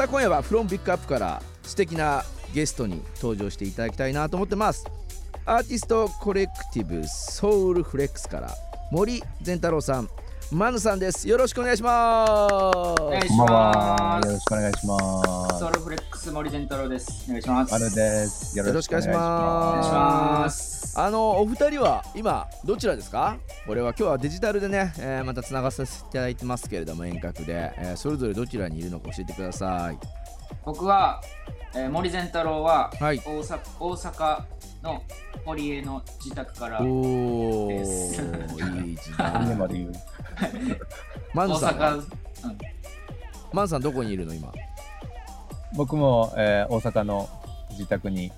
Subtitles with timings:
[0.00, 4.86] さあ今夜は「フロンビックアップから素敵なゲストに登場していただきたいなと思ってます
[5.44, 8.50] アーティストコレクティブソウルフレックスから
[8.90, 10.08] 森善太郎さん
[10.50, 12.54] マヌさんですよろしくお願いします
[13.02, 14.26] お願いしこんばんはます。
[14.26, 15.58] よろしくお願いします。
[15.58, 17.24] ソウルフレックス森善太郎です。
[17.26, 17.74] お願いします。
[17.74, 18.58] あるです。
[18.58, 20.79] よよろしくお願いします。
[20.96, 23.38] あのお二人は今どちらですか？
[23.66, 29.98] これは今日はデジタルでね、えーまたつながさせていただいてますけれども遠隔で、えーそれぞれどちらにいるのか教えてください。
[30.64, 31.20] 僕は、
[31.74, 33.18] えー森善太郎は、はい。
[33.18, 34.42] 大阪大阪
[34.82, 35.02] の
[35.44, 38.22] 堀江の自宅からおおです。
[38.22, 39.92] いい時家代まで言う？
[41.34, 41.92] マン大さんは？
[41.92, 42.58] 阪、うん、
[43.52, 44.52] マンさんどこにいるの今？
[45.76, 47.28] 僕も、えー大阪の
[47.70, 48.32] 自宅に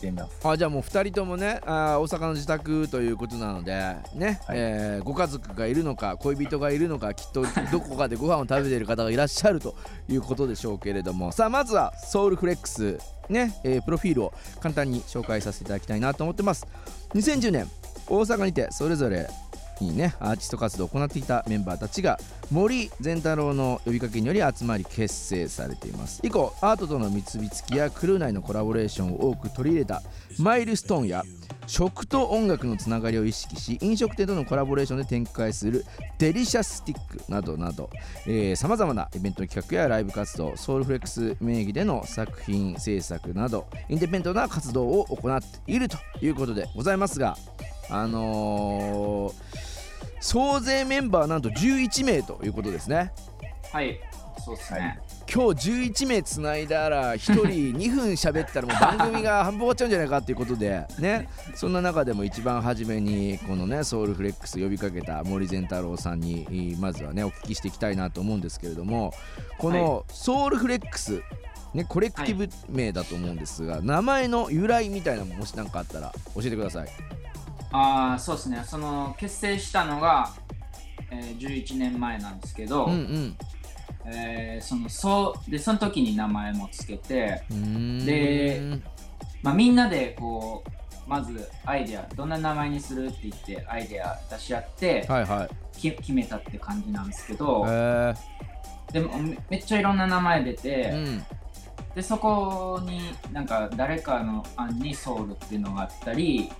[0.00, 0.48] いています。
[0.48, 3.72] あじゃあもう2人ともねあー大阪の自宅ということなので
[4.14, 4.58] ね、はい。
[4.58, 9.74] えーご家族がいるのか恋人がいるのかきっとどこかでご飯を食べている方がいらっしゃると
[10.08, 11.32] いうことでしょうけれども。
[11.32, 16.66] さあまずはソウルフレックスね、えープロフィールを簡単に紹介させていただきたいなと思ってます。
[17.14, 17.70] 2010年
[18.08, 19.28] 大阪にてそれぞれ
[19.80, 22.18] にねアーティスト活動を行っていたメンバーたちが
[22.50, 26.20] 森善太郎の呼びかけにより集まり結成されています。
[26.22, 30.02] 以降アートとの結びつきやクルー内のコラボレーションを多く取り入れた
[30.38, 31.22] マイルストーンや
[31.66, 35.84] 食と音楽のつながりを意識し飲食店とのコラボレーションで展開する
[36.18, 37.90] デリシャスティックなどなど
[38.56, 47.36] さまざまなイベント企画やライブ活動ソウルフレックス名義での作品制作などインディペンデントな活動を行っているということでございますが
[47.88, 49.69] あのー
[50.20, 53.12] 総勢メンバーなんと11名ということですね。
[53.72, 53.98] はい、
[54.44, 54.98] そうですね。
[55.32, 57.42] 今日11名つないだら1人
[57.78, 61.28] 2分喋ったらもう番組が半分終わっちゃうんじゃないかっていうことでね。
[61.54, 69.14] そんな中でも一番初めにこのねソウルフレックス呼びかけた森善太郎さんにえーまずはねお聞きしていきたいなと思うんですけれども
[69.58, 71.22] このソウルフレックス
[71.74, 76.88] ねコレクティブ名だと思うんですが名前の由来みたいなのももし何かあったら教えてください。
[77.72, 78.62] ああ、そうですね。
[78.66, 80.32] その結成したのが、
[81.10, 83.36] えー、11年前なんですけど、うん
[84.04, 87.42] えーそのそうでその時に名前もつけて、
[88.04, 88.80] で
[89.42, 90.70] まあ、みんなでこう
[91.08, 95.78] まずアイデアどんな名前にするって言ってアイデア出し合って、はいはい。
[95.78, 98.14] き決めたって感じなんですけど、へ
[98.92, 101.24] でもめめっちゃいろんな名前出えて、うん。
[101.94, 103.00] でそこに
[103.32, 106.50] なんか誰かの案にソウルっていうのがあったり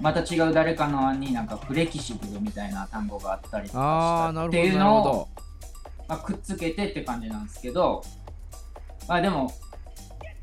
[0.00, 5.28] また違う誰かの案になんかフレキシブルみたいな単語があったりとかしたっていうのを
[6.06, 8.02] まあ、くっつけてって感じなんですけど
[9.08, 9.50] まあでも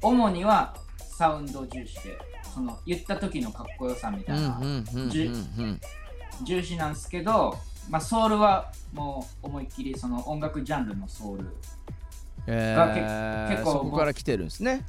[0.02, 2.18] 主にはサウンド重視で
[2.54, 4.60] その言った時のかっこよさみたいな、
[6.44, 7.56] 重視なんですけど、
[7.90, 11.46] まあ、ソウルはもう思いっきりその音楽ジャンルのソウル
[12.48, 14.86] えがけー結構そこから来てるんですね。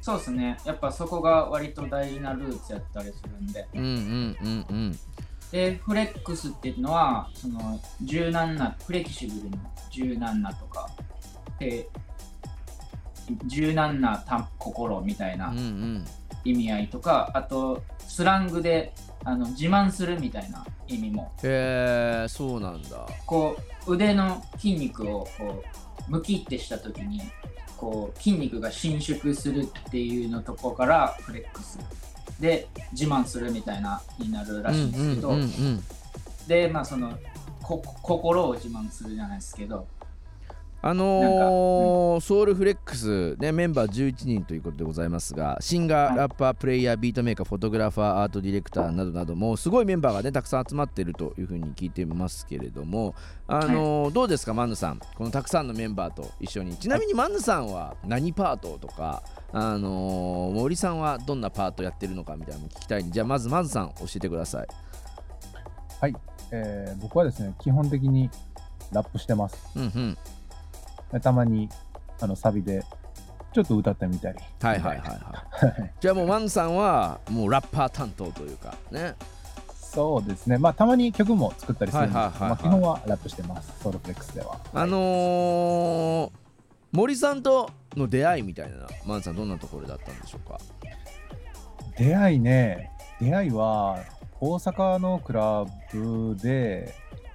[0.00, 4.98] そうですねやっぱそこが割と大事なルーツやったりするんでうんうんうんうん。
[5.50, 9.58] でフレックスっていうのはその柔軟なフレキシブルの
[9.90, 10.88] 柔軟なとか
[11.58, 11.88] で
[13.46, 15.52] 柔軟なた心みたいな。
[16.44, 18.92] 意味合いとか、あとスラングで
[19.24, 23.06] あの自慢するみたいな意味もへえー、そうなんだ。
[23.26, 25.62] こう腕の筋肉をこ
[26.08, 27.20] うムキってした時に
[27.80, 31.78] こう筋肉が伸縮するっていうのとこからフレックス。
[32.38, 35.34] で自慢するみたいなになるらしいんですけど、
[36.46, 37.18] でまあその
[37.62, 39.86] こ心を自慢するじゃないですけど
[40.82, 46.16] あのー SOULFLEX、ね、メンバー11人ということでございますがシンガー、はい。
[46.16, 53.14] ラッパープレイヤービートメーカーフォトグラファーアートディレクターなどなどもすごいメンバーがねたくさん集まっているというふうに聞いてますけれども、
[53.46, 55.00] あのーどうですか MA-NUさん？
[55.16, 56.76] このたくさんのメンバーと一緒に。
[56.76, 64.66] ちなみに MA-NUさんは何パートとか、あのー森さんはどんなパートやってるのかみたいなのも聞きたいんでじゃあまずマンズさん教えてください。
[66.00, 66.14] はい、
[66.52, 68.30] えー僕はですね、基本的に
[68.92, 69.58] ラップしてます。
[69.76, 70.14] うんうん。
[70.14, 70.18] で
[71.18, 71.68] たまに
[72.20, 72.84] あのサビで
[73.52, 74.38] ちょっと歌ってみたり。
[74.62, 79.14] はいはいはいはい じゃあもうマンズさんはもうラッパー担当というかね
[79.72, 80.56] そうですね。
[80.56, 83.72] まあ、たまに曲も作ったりするんですけど、はいはいはいはいまあ、基本はラップしてます。
[83.82, 84.60] ソウルフレックスでは。
[84.72, 86.30] あのー
[86.92, 90.58] 森さんとの出会いみたいなマンさんどんなところだったんでしょうか？
[91.96, 92.90] 出会いね、
[93.20, 93.98] 出会いは
[94.40, 96.94] 大阪のクラブで、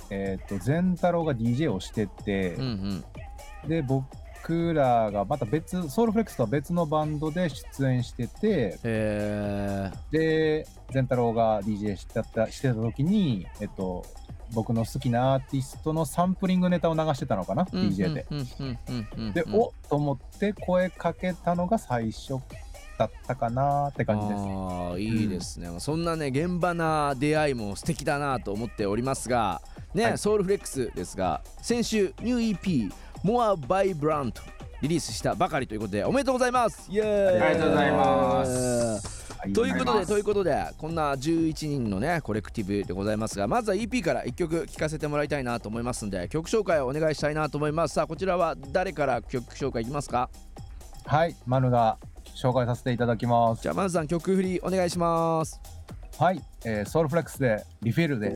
[0.10, 3.06] えっ、と、善太郎が DJ をしてて、うんうん
[3.67, 14.06] で、僕らがまた別、ソウルフレックスとは別のバンドで出演してて、えで、善太郎が DJ してたしてた時に、えっと、
[14.53, 18.25] 僕の好きなアーティストのサンプリングネタを流してたのかな、うん DJ で。
[18.29, 18.47] うんうん
[18.88, 19.56] うんうんで、うん。
[19.56, 22.35] おっと思って声かけたのが最初
[22.97, 24.39] だったかなって感じです。
[24.39, 29.62] ああいいですね、そんなね現場な出会いも素敵だなと思っておりますが
[29.94, 30.17] ね、はい。
[30.17, 32.94] ソウルフレックスですが先週ニュー EP
[33.25, 34.33] 「More Vibrant」
[34.81, 36.88] リリースしたばかりということでおめでとうございます。
[36.92, 37.42] イエーイ。
[37.42, 39.33] ありがとうございます。
[39.39, 47.95] はいということでということでこんな11人のねコレクティブでございますがまずは EP から1曲聴かせてもらいたいなと思いますんで曲紹介をお願いしたいなと思います。
[47.95, 50.30] さあこちらは誰から曲紹介いきますか？
[51.06, 51.98] はい、マヌが
[52.36, 53.62] 紹介させていただきます。
[53.62, 55.60] じゃあまずさん曲振りお願いします。
[56.18, 58.33] はい、えーソウルフレックスでリフィルで